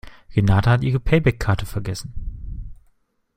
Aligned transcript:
Renate 0.35 0.67
hat 0.71 0.81
ihre 0.83 0.99
Payback-Karte 0.99 1.67
vergessen. 1.67 2.73